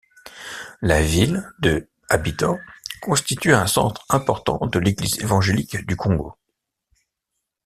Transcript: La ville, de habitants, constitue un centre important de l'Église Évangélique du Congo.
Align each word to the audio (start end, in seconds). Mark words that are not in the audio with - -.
La 0.81 0.99
ville, 1.03 1.47
de 1.59 1.87
habitants, 2.09 2.57
constitue 3.03 3.53
un 3.53 3.67
centre 3.67 4.03
important 4.09 4.57
de 4.65 4.79
l'Église 4.79 5.19
Évangélique 5.19 5.85
du 5.85 5.95
Congo. 5.95 6.33